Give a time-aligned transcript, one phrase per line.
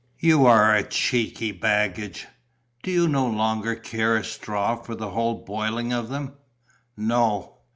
[0.17, 2.25] "You are a cheeky baggage!
[2.81, 6.33] Do you no longer care a straw for the whole boiling of them?"
[6.97, 7.59] "No."